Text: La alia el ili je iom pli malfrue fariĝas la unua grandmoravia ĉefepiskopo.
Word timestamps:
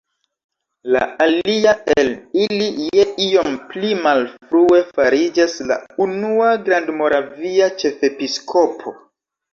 La 0.93 1.01
alia 1.25 1.73
el 2.03 2.07
ili 2.45 2.69
je 2.99 3.05
iom 3.25 3.59
pli 3.73 3.91
malfrue 4.07 4.81
fariĝas 4.97 5.59
la 5.73 5.79
unua 6.07 6.49
grandmoravia 6.67 7.73
ĉefepiskopo. 7.85 8.97